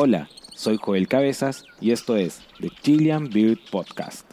Hola, 0.00 0.28
soy 0.54 0.76
Joel 0.80 1.08
Cabezas 1.08 1.64
y 1.80 1.90
esto 1.90 2.16
es 2.16 2.42
The 2.60 2.70
Chilean 2.82 3.28
Beard 3.30 3.58
Podcast. 3.68 4.30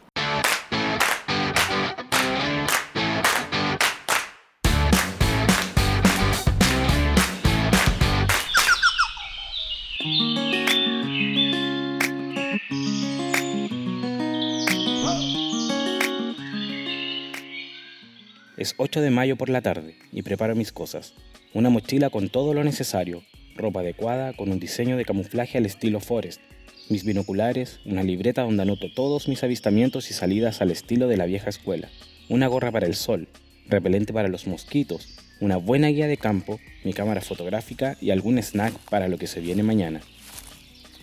Es 18.55 18.75
8 18.77 19.01
de 19.01 19.09
mayo 19.09 19.35
por 19.35 19.49
la 19.49 19.63
tarde 19.63 19.97
y 20.11 20.21
preparo 20.21 20.53
mis 20.53 20.71
cosas. 20.71 21.15
Una 21.55 21.71
mochila 21.71 22.11
con 22.11 22.29
todo 22.29 22.53
lo 22.53 22.63
necesario, 22.63 23.23
ropa 23.55 23.79
adecuada 23.79 24.33
con 24.33 24.51
un 24.51 24.59
diseño 24.59 24.97
de 24.97 25.05
camuflaje 25.05 25.57
al 25.57 25.65
estilo 25.65 25.99
Forest, 25.99 26.41
mis 26.89 27.03
binoculares, 27.03 27.79
una 27.85 28.03
libreta 28.03 28.43
donde 28.43 28.61
anoto 28.61 28.91
todos 28.93 29.27
mis 29.27 29.43
avistamientos 29.43 30.11
y 30.11 30.13
salidas 30.13 30.61
al 30.61 30.71
estilo 30.71 31.07
de 31.07 31.17
la 31.17 31.25
vieja 31.25 31.49
escuela, 31.49 31.89
una 32.29 32.47
gorra 32.47 32.71
para 32.71 32.85
el 32.85 32.95
sol, 32.95 33.27
repelente 33.67 34.13
para 34.13 34.27
los 34.27 34.45
mosquitos, 34.45 35.17
una 35.39 35.57
buena 35.57 35.87
guía 35.87 36.07
de 36.07 36.17
campo, 36.17 36.59
mi 36.83 36.93
cámara 36.93 37.21
fotográfica 37.21 37.97
y 38.01 38.11
algún 38.11 38.37
snack 38.37 38.73
para 38.89 39.07
lo 39.07 39.17
que 39.17 39.27
se 39.27 39.41
viene 39.41 39.63
mañana. 39.63 40.01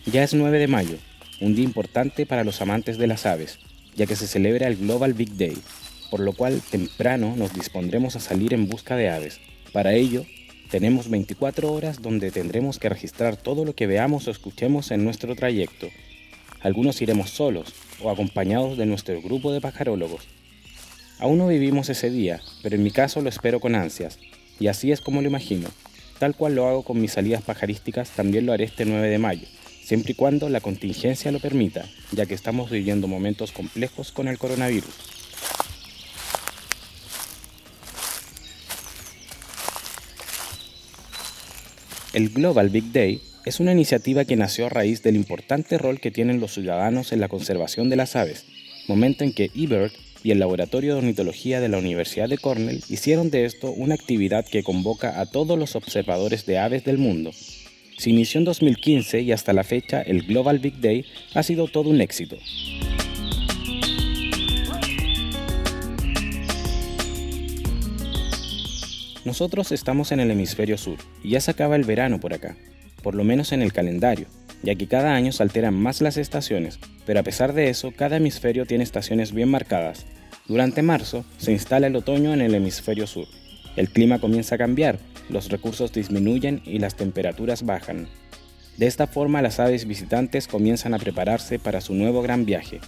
Ya 0.05 0.23
es 0.23 0.33
9 0.33 0.57
de 0.59 0.67
mayo, 0.67 0.97
un 1.41 1.55
día 1.55 1.65
importante 1.65 2.25
para 2.25 2.43
los 2.43 2.61
amantes 2.61 2.97
de 2.97 3.07
las 3.07 3.25
aves, 3.25 3.59
ya 3.95 4.05
que 4.05 4.15
se 4.15 4.27
celebra 4.27 4.67
el 4.67 4.77
Global 4.77 5.13
Big 5.13 5.35
Day, 5.35 5.57
por 6.09 6.19
lo 6.19 6.33
cual 6.33 6.61
temprano 6.69 7.35
nos 7.35 7.53
dispondremos 7.53 8.15
a 8.15 8.19
salir 8.19 8.53
en 8.53 8.67
busca 8.67 8.95
de 8.95 9.09
aves. 9.09 9.39
Para 9.71 9.93
ello, 9.93 10.25
tenemos 10.69 11.09
24 11.09 11.71
horas 11.71 12.01
donde 12.01 12.31
tendremos 12.31 12.79
que 12.79 12.89
registrar 12.89 13.37
todo 13.37 13.65
lo 13.65 13.75
que 13.75 13.87
veamos 13.87 14.27
o 14.27 14.31
escuchemos 14.31 14.91
en 14.91 15.03
nuestro 15.03 15.35
trayecto. 15.35 15.87
Algunos 16.61 17.01
iremos 17.01 17.29
solos 17.29 17.73
o 18.01 18.09
acompañados 18.09 18.77
de 18.77 18.85
nuestro 18.85 19.21
grupo 19.21 19.51
de 19.51 19.61
pajarólogos. 19.61 20.27
Aún 21.19 21.37
no 21.37 21.47
vivimos 21.47 21.89
ese 21.89 22.09
día, 22.09 22.41
pero 22.63 22.75
en 22.75 22.83
mi 22.83 22.91
caso 22.91 23.21
lo 23.21 23.29
espero 23.29 23.59
con 23.59 23.75
ansias, 23.75 24.19
y 24.59 24.67
así 24.67 24.91
es 24.91 24.99
como 24.99 25.21
lo 25.21 25.27
imagino. 25.27 25.69
Tal 26.19 26.35
cual 26.35 26.55
lo 26.55 26.67
hago 26.67 26.83
con 26.83 26.99
mis 26.99 27.11
salidas 27.11 27.43
pajarísticas, 27.43 28.09
también 28.11 28.45
lo 28.45 28.53
haré 28.53 28.63
este 28.63 28.85
9 28.85 29.09
de 29.09 29.19
mayo, 29.19 29.47
siempre 29.83 30.13
y 30.13 30.15
cuando 30.15 30.49
la 30.49 30.61
contingencia 30.61 31.31
lo 31.31 31.39
permita, 31.39 31.85
ya 32.11 32.25
que 32.25 32.33
estamos 32.33 32.71
viviendo 32.71 33.07
momentos 33.07 33.51
complejos 33.51 34.11
con 34.11 34.27
el 34.27 34.37
coronavirus. 34.37 35.22
El 42.13 42.29
Global 42.29 42.69
Big 42.69 42.91
Day 42.91 43.21
es 43.43 43.59
una 43.59 43.71
iniciativa 43.71 44.23
que 44.23 44.35
nació 44.35 44.67
a 44.67 44.69
raíz 44.69 45.01
del 45.01 45.15
importante 45.15 45.79
rol 45.79 45.99
que 45.99 46.11
tienen 46.11 46.39
los 46.39 46.53
ciudadanos 46.53 47.11
en 47.11 47.19
la 47.19 47.27
conservación 47.27 47.89
de 47.89 47.95
las 47.95 48.15
aves, 48.15 48.45
momento 48.87 49.23
en 49.23 49.33
que 49.33 49.49
eBird 49.55 49.91
y 50.23 50.29
el 50.29 50.37
Laboratorio 50.37 50.93
de 50.93 50.99
Ornitología 50.99 51.59
de 51.59 51.69
la 51.69 51.79
Universidad 51.79 52.29
de 52.29 52.37
Cornell 52.37 52.83
hicieron 52.87 53.31
de 53.31 53.45
esto 53.45 53.71
una 53.71 53.95
actividad 53.95 54.45
que 54.45 54.61
convoca 54.61 55.19
a 55.19 55.25
todos 55.25 55.57
los 55.57 55.75
observadores 55.75 56.45
de 56.45 56.59
aves 56.59 56.83
del 56.83 56.99
mundo. 56.99 57.31
Se 57.97 58.11
inició 58.11 58.37
en 58.37 58.45
2015 58.45 59.21
y 59.21 59.31
hasta 59.31 59.51
la 59.51 59.63
fecha 59.63 60.03
el 60.03 60.21
Global 60.21 60.59
Big 60.59 60.79
Day 60.81 61.05
ha 61.33 61.41
sido 61.41 61.67
todo 61.67 61.89
un 61.89 61.99
éxito. 61.99 62.37
Nosotros 69.25 69.71
estamos 69.71 70.11
en 70.11 70.19
el 70.19 70.31
hemisferio 70.31 70.77
sur 70.77 70.97
y 71.23 71.29
ya 71.29 71.39
se 71.39 71.51
acaba 71.51 71.77
el 71.77 71.85
verano 71.85 72.19
por 72.19 72.33
acá, 72.33 72.57
por 73.01 73.15
lo 73.15 73.23
menos 73.23 73.53
en 73.53 73.61
el 73.61 73.71
calendario, 73.71 74.25
ya 74.63 74.75
que 74.75 74.87
cada 74.87 75.15
año 75.15 75.31
se 75.31 75.41
alteran 75.41 75.75
más 75.75 76.01
las 76.01 76.17
estaciones, 76.17 76.77
pero 77.05 77.21
a 77.21 77.23
pesar 77.23 77.53
de 77.53 77.69
eso 77.69 77.93
cada 77.95 78.17
hemisferio 78.17 78.65
tiene 78.65 78.83
estaciones 78.83 79.31
bien 79.31 79.49
marcadas. 79.49 80.05
Durante 80.45 80.81
marzo 80.81 81.23
se 81.37 81.53
instala 81.53 81.87
el 81.87 81.95
otoño 81.95 82.33
en 82.33 82.41
el 82.41 82.53
hemisferio 82.53 83.07
sur. 83.07 83.25
El 83.77 83.89
clima 83.89 84.19
comienza 84.19 84.55
a 84.55 84.57
cambiar, 84.57 84.99
los 85.29 85.47
recursos 85.47 85.93
disminuyen 85.93 86.61
y 86.65 86.79
las 86.79 86.95
temperaturas 86.95 87.65
bajan. 87.65 88.09
De 88.75 88.87
esta 88.87 89.07
forma 89.07 89.41
las 89.41 89.57
aves 89.61 89.85
visitantes 89.85 90.49
comienzan 90.49 90.93
a 90.93 90.99
prepararse 90.99 91.59
para 91.59 91.79
su 91.79 91.93
nuevo 91.93 92.21
gran 92.21 92.43
viaje. 92.43 92.81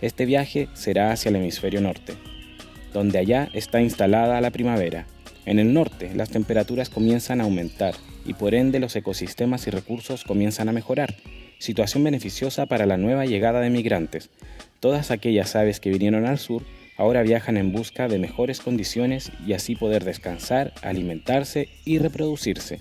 Este 0.00 0.26
viaje 0.26 0.68
será 0.74 1.10
hacia 1.10 1.30
el 1.30 1.36
hemisferio 1.36 1.80
norte, 1.80 2.14
donde 2.92 3.18
allá 3.18 3.48
está 3.52 3.80
instalada 3.80 4.40
la 4.40 4.50
primavera, 4.50 5.06
en 5.46 5.58
el 5.58 5.72
norte, 5.72 6.12
las 6.14 6.30
temperaturas 6.30 6.90
comienzan 6.90 7.40
a 7.40 7.44
aumentar 7.44 7.94
y 8.26 8.34
por 8.34 8.54
ende 8.54 8.78
los 8.78 8.94
ecosistemas 8.94 9.66
y 9.66 9.70
recursos 9.70 10.24
comienzan 10.24 10.68
a 10.68 10.72
mejorar, 10.72 11.14
situación 11.58 12.04
beneficiosa 12.04 12.66
para 12.66 12.86
la 12.86 12.96
nueva 12.96 13.26
llegada 13.26 13.60
de 13.60 13.70
migrantes. 13.70 14.30
Todas 14.80 15.10
aquellas 15.10 15.56
aves 15.56 15.80
que 15.80 15.90
vinieron 15.90 16.26
al 16.26 16.38
sur 16.38 16.62
ahora 16.96 17.22
viajan 17.22 17.56
en 17.56 17.72
busca 17.72 18.08
de 18.08 18.18
mejores 18.18 18.60
condiciones 18.60 19.32
y 19.46 19.54
así 19.54 19.74
poder 19.74 20.04
descansar, 20.04 20.74
alimentarse 20.82 21.68
y 21.84 21.98
reproducirse. 21.98 22.80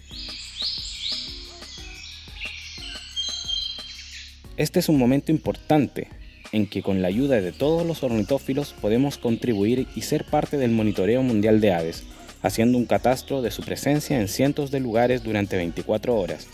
Este 4.57 4.79
es 4.79 4.89
un 4.89 4.97
momento 4.97 5.31
importante 5.31 6.09
en 6.51 6.67
que 6.67 6.81
con 6.81 7.01
la 7.01 7.07
ayuda 7.07 7.39
de 7.39 7.53
todos 7.53 7.85
los 7.85 8.03
ornitófilos 8.03 8.73
podemos 8.73 9.17
contribuir 9.17 9.87
y 9.95 10.01
ser 10.01 10.25
parte 10.25 10.57
del 10.57 10.71
monitoreo 10.71 11.23
mundial 11.23 11.61
de 11.61 11.73
aves, 11.73 12.03
haciendo 12.41 12.77
un 12.77 12.85
catastro 12.85 13.41
de 13.41 13.51
su 13.51 13.63
presencia 13.63 14.19
en 14.19 14.27
cientos 14.27 14.71
de 14.71 14.79
lugares 14.79 15.23
durante 15.23 15.57
24 15.57 16.15
horas. 16.15 16.47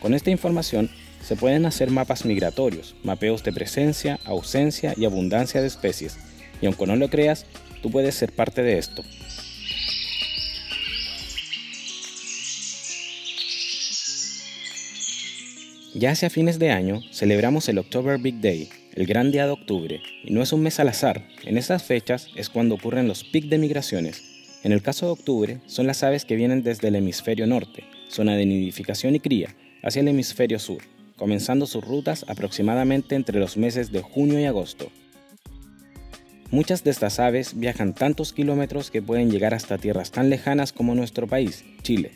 Con 0.00 0.14
esta 0.14 0.30
información 0.30 0.90
se 1.22 1.36
pueden 1.36 1.66
hacer 1.66 1.90
mapas 1.90 2.24
migratorios, 2.24 2.94
mapeos 3.04 3.42
de 3.44 3.52
presencia, 3.52 4.18
ausencia 4.24 4.94
y 4.96 5.04
abundancia 5.04 5.60
de 5.60 5.68
especies, 5.68 6.18
y 6.60 6.66
aunque 6.66 6.86
no 6.86 6.96
lo 6.96 7.08
creas, 7.08 7.46
tú 7.80 7.90
puedes 7.90 8.14
ser 8.14 8.32
parte 8.32 8.62
de 8.62 8.78
esto. 8.78 9.02
Ya 15.94 16.10
hacia 16.10 16.30
fines 16.30 16.58
de 16.58 16.70
año 16.70 17.02
celebramos 17.12 17.68
el 17.68 17.78
October 17.78 18.18
Big 18.18 18.40
Day, 18.40 18.70
el 18.94 19.06
gran 19.06 19.30
día 19.30 19.44
de 19.44 19.52
octubre, 19.52 20.00
y 20.24 20.32
no 20.32 20.42
es 20.42 20.52
un 20.52 20.62
mes 20.62 20.80
al 20.80 20.88
azar, 20.88 21.28
en 21.44 21.58
esas 21.58 21.84
fechas 21.84 22.28
es 22.34 22.48
cuando 22.48 22.76
ocurren 22.76 23.06
los 23.06 23.24
pics 23.24 23.50
de 23.50 23.58
migraciones, 23.58 24.31
en 24.62 24.72
el 24.72 24.82
caso 24.82 25.06
de 25.06 25.12
octubre, 25.12 25.60
son 25.66 25.86
las 25.86 26.02
aves 26.02 26.24
que 26.24 26.36
vienen 26.36 26.62
desde 26.62 26.88
el 26.88 26.96
hemisferio 26.96 27.46
norte, 27.46 27.84
zona 28.08 28.36
de 28.36 28.46
nidificación 28.46 29.14
y 29.16 29.20
cría, 29.20 29.54
hacia 29.82 30.00
el 30.00 30.08
hemisferio 30.08 30.58
sur, 30.58 30.82
comenzando 31.16 31.66
sus 31.66 31.84
rutas 31.84 32.24
aproximadamente 32.28 33.16
entre 33.16 33.40
los 33.40 33.56
meses 33.56 33.90
de 33.90 34.02
junio 34.02 34.38
y 34.38 34.44
agosto. 34.44 34.90
Muchas 36.50 36.84
de 36.84 36.90
estas 36.90 37.18
aves 37.18 37.58
viajan 37.58 37.94
tantos 37.94 38.32
kilómetros 38.32 38.90
que 38.90 39.02
pueden 39.02 39.30
llegar 39.30 39.54
hasta 39.54 39.78
tierras 39.78 40.10
tan 40.10 40.30
lejanas 40.30 40.72
como 40.72 40.94
nuestro 40.94 41.26
país, 41.26 41.64
Chile, 41.82 42.12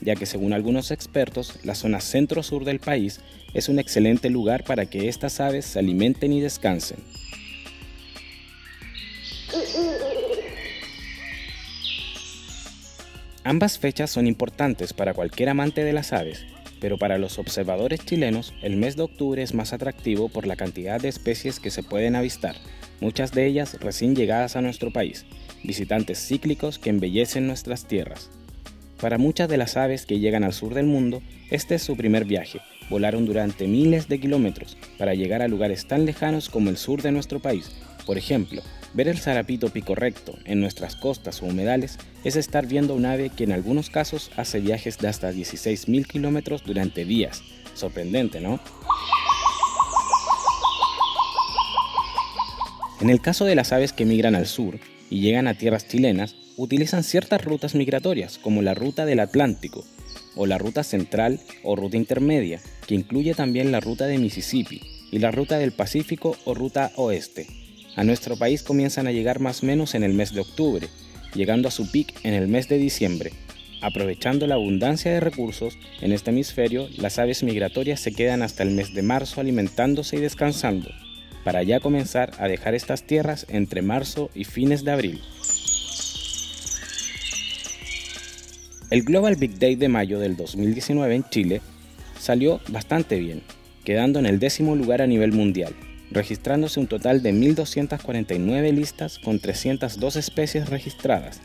ya 0.00 0.14
que 0.14 0.26
según 0.26 0.52
algunos 0.52 0.90
expertos, 0.90 1.58
la 1.64 1.74
zona 1.74 2.00
centro-sur 2.00 2.64
del 2.64 2.80
país 2.80 3.20
es 3.54 3.68
un 3.68 3.78
excelente 3.78 4.30
lugar 4.30 4.62
para 4.64 4.86
que 4.86 5.08
estas 5.08 5.40
aves 5.40 5.64
se 5.64 5.78
alimenten 5.78 6.32
y 6.32 6.40
descansen. 6.40 6.98
Ambas 13.48 13.78
fechas 13.78 14.10
son 14.10 14.26
importantes 14.26 14.92
para 14.92 15.14
cualquier 15.14 15.48
amante 15.48 15.82
de 15.82 15.94
las 15.94 16.12
aves, 16.12 16.44
pero 16.82 16.98
para 16.98 17.16
los 17.16 17.38
observadores 17.38 18.04
chilenos 18.04 18.52
el 18.60 18.76
mes 18.76 18.94
de 18.94 19.04
octubre 19.04 19.42
es 19.42 19.54
más 19.54 19.72
atractivo 19.72 20.28
por 20.28 20.46
la 20.46 20.54
cantidad 20.54 21.00
de 21.00 21.08
especies 21.08 21.58
que 21.58 21.70
se 21.70 21.82
pueden 21.82 22.14
avistar, 22.14 22.56
muchas 23.00 23.32
de 23.32 23.46
ellas 23.46 23.78
recién 23.80 24.14
llegadas 24.14 24.54
a 24.54 24.60
nuestro 24.60 24.92
país, 24.92 25.24
visitantes 25.64 26.18
cíclicos 26.18 26.78
que 26.78 26.90
embellecen 26.90 27.46
nuestras 27.46 27.86
tierras. 27.86 28.28
Para 29.00 29.16
muchas 29.16 29.48
de 29.48 29.56
las 29.56 29.78
aves 29.78 30.04
que 30.04 30.18
llegan 30.18 30.44
al 30.44 30.52
sur 30.52 30.74
del 30.74 30.84
mundo, 30.84 31.22
este 31.48 31.76
es 31.76 31.82
su 31.82 31.96
primer 31.96 32.26
viaje. 32.26 32.60
Volaron 32.90 33.24
durante 33.24 33.66
miles 33.66 34.08
de 34.08 34.20
kilómetros 34.20 34.76
para 34.98 35.14
llegar 35.14 35.40
a 35.40 35.48
lugares 35.48 35.86
tan 35.86 36.04
lejanos 36.04 36.50
como 36.50 36.68
el 36.68 36.76
sur 36.76 37.00
de 37.00 37.12
nuestro 37.12 37.40
país. 37.40 37.70
Por 38.08 38.18
ejemplo, 38.18 38.62
Ver 38.94 39.06
el 39.08 39.18
zarapito 39.18 39.68
pico 39.68 39.94
recto 39.94 40.38
en 40.44 40.60
nuestras 40.60 40.96
costas 40.96 41.42
o 41.42 41.46
humedales 41.46 41.98
es 42.24 42.36
estar 42.36 42.66
viendo 42.66 42.94
un 42.94 43.04
ave 43.04 43.28
que 43.28 43.44
en 43.44 43.52
algunos 43.52 43.90
casos 43.90 44.30
hace 44.36 44.60
viajes 44.60 44.98
de 44.98 45.08
hasta 45.08 45.30
16.000 45.30 46.06
kilómetros 46.06 46.64
durante 46.64 47.04
días. 47.04 47.42
Sorprendente, 47.74 48.40
¿no? 48.40 48.60
En 53.00 53.10
el 53.10 53.20
caso 53.20 53.44
de 53.44 53.54
las 53.54 53.72
aves 53.72 53.92
que 53.92 54.06
migran 54.06 54.34
al 54.34 54.46
sur 54.46 54.78
y 55.10 55.20
llegan 55.20 55.46
a 55.46 55.54
tierras 55.54 55.86
chilenas, 55.86 56.34
utilizan 56.56 57.04
ciertas 57.04 57.44
rutas 57.44 57.74
migratorias, 57.74 58.38
como 58.38 58.62
la 58.62 58.74
ruta 58.74 59.04
del 59.04 59.20
Atlántico, 59.20 59.84
o 60.34 60.46
la 60.46 60.58
ruta 60.58 60.82
central 60.82 61.40
o 61.62 61.76
ruta 61.76 61.96
intermedia, 61.96 62.60
que 62.86 62.94
incluye 62.94 63.34
también 63.34 63.70
la 63.70 63.80
ruta 63.80 64.06
de 64.06 64.18
Mississippi, 64.18 64.80
y 65.12 65.18
la 65.18 65.30
ruta 65.30 65.58
del 65.58 65.72
Pacífico 65.72 66.36
o 66.46 66.54
ruta 66.54 66.90
oeste. 66.96 67.67
A 67.98 68.04
nuestro 68.04 68.36
país 68.36 68.62
comienzan 68.62 69.08
a 69.08 69.10
llegar 69.10 69.40
más 69.40 69.64
o 69.64 69.66
menos 69.66 69.96
en 69.96 70.04
el 70.04 70.14
mes 70.14 70.32
de 70.32 70.38
octubre, 70.38 70.86
llegando 71.34 71.66
a 71.66 71.72
su 71.72 71.90
pic 71.90 72.14
en 72.22 72.32
el 72.32 72.46
mes 72.46 72.68
de 72.68 72.78
diciembre. 72.78 73.32
Aprovechando 73.82 74.46
la 74.46 74.54
abundancia 74.54 75.10
de 75.10 75.18
recursos 75.18 75.76
en 76.00 76.12
este 76.12 76.30
hemisferio, 76.30 76.86
las 76.96 77.18
aves 77.18 77.42
migratorias 77.42 77.98
se 77.98 78.12
quedan 78.12 78.42
hasta 78.42 78.62
el 78.62 78.70
mes 78.70 78.94
de 78.94 79.02
marzo 79.02 79.40
alimentándose 79.40 80.14
y 80.14 80.20
descansando, 80.20 80.92
para 81.42 81.64
ya 81.64 81.80
comenzar 81.80 82.30
a 82.38 82.46
dejar 82.46 82.76
estas 82.76 83.02
tierras 83.02 83.46
entre 83.48 83.82
marzo 83.82 84.30
y 84.32 84.44
fines 84.44 84.84
de 84.84 84.92
abril. 84.92 85.20
El 88.90 89.02
Global 89.02 89.34
Big 89.34 89.58
Day 89.58 89.74
de 89.74 89.88
mayo 89.88 90.20
del 90.20 90.36
2019 90.36 91.16
en 91.16 91.24
Chile 91.30 91.60
salió 92.16 92.60
bastante 92.68 93.18
bien, 93.18 93.42
quedando 93.82 94.20
en 94.20 94.26
el 94.26 94.38
décimo 94.38 94.76
lugar 94.76 95.02
a 95.02 95.08
nivel 95.08 95.32
mundial, 95.32 95.74
registrándose 96.10 96.80
un 96.80 96.86
total 96.86 97.22
de 97.22 97.32
1.249 97.32 98.72
listas 98.72 99.18
con 99.18 99.38
302 99.40 100.16
especies 100.16 100.68
registradas. 100.68 101.40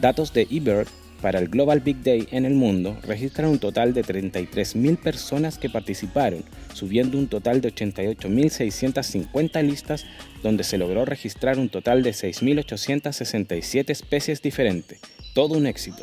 Datos 0.00 0.32
de 0.32 0.46
eBird 0.50 0.88
para 1.22 1.38
el 1.38 1.48
Global 1.48 1.80
Big 1.80 2.02
Day 2.02 2.28
en 2.32 2.44
el 2.44 2.54
mundo 2.54 2.98
registran 3.04 3.48
un 3.48 3.60
total 3.60 3.94
de 3.94 4.02
33.000 4.02 4.98
personas 4.98 5.56
que 5.56 5.70
participaron, 5.70 6.44
subiendo 6.74 7.16
un 7.16 7.28
total 7.28 7.60
de 7.60 7.72
88.650 7.72 9.62
listas, 9.62 10.04
donde 10.42 10.64
se 10.64 10.78
logró 10.78 11.04
registrar 11.04 11.60
un 11.60 11.68
total 11.68 12.02
de 12.02 12.10
6.867 12.10 13.90
especies 13.90 14.42
diferentes. 14.42 14.98
Todo 15.32 15.54
un 15.54 15.66
éxito. 15.66 16.02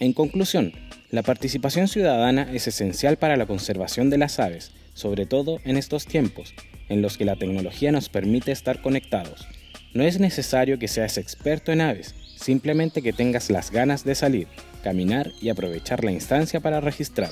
En 0.00 0.12
conclusión, 0.12 0.72
la 1.10 1.22
participación 1.22 1.86
ciudadana 1.86 2.48
es 2.52 2.66
esencial 2.66 3.16
para 3.18 3.36
la 3.36 3.46
conservación 3.46 4.10
de 4.10 4.18
las 4.18 4.40
aves, 4.40 4.72
sobre 5.00 5.26
todo 5.26 5.58
en 5.64 5.76
estos 5.76 6.06
tiempos, 6.06 6.54
en 6.88 7.02
los 7.02 7.16
que 7.16 7.24
la 7.24 7.36
tecnología 7.36 7.90
nos 7.90 8.08
permite 8.08 8.52
estar 8.52 8.82
conectados. 8.82 9.46
No 9.94 10.04
es 10.04 10.20
necesario 10.20 10.78
que 10.78 10.88
seas 10.88 11.18
experto 11.18 11.72
en 11.72 11.80
aves, 11.80 12.14
simplemente 12.36 13.02
que 13.02 13.12
tengas 13.12 13.50
las 13.50 13.70
ganas 13.70 14.04
de 14.04 14.14
salir, 14.14 14.46
caminar 14.84 15.32
y 15.40 15.48
aprovechar 15.48 16.04
la 16.04 16.12
instancia 16.12 16.60
para 16.60 16.80
registrar. 16.80 17.30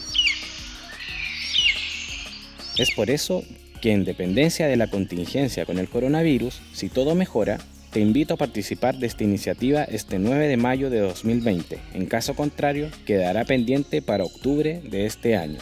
Es 2.78 2.90
por 2.92 3.10
eso 3.10 3.44
que 3.80 3.92
en 3.92 4.04
dependencia 4.04 4.66
de 4.66 4.76
la 4.76 4.88
contingencia 4.88 5.66
con 5.66 5.78
el 5.78 5.88
coronavirus, 5.88 6.60
si 6.72 6.88
todo 6.88 7.14
mejora, 7.14 7.58
te 7.90 8.00
invito 8.00 8.34
a 8.34 8.36
participar 8.36 8.98
de 8.98 9.06
esta 9.06 9.24
iniciativa 9.24 9.84
este 9.84 10.18
9 10.18 10.46
de 10.46 10.56
mayo 10.56 10.90
de 10.90 11.00
2020. 11.00 11.78
En 11.94 12.06
caso 12.06 12.34
contrario, 12.34 12.88
quedará 13.06 13.44
pendiente 13.44 14.02
para 14.02 14.24
octubre 14.24 14.80
de 14.84 15.06
este 15.06 15.36
año. 15.36 15.58